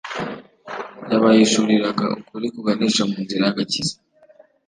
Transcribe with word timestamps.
yabahishuriraga 1.09 2.07
ukuri 2.19 2.47
kuganisha 2.55 3.01
mu 3.09 3.17
nzira 3.23 3.43
y'agakiza. 3.47 3.95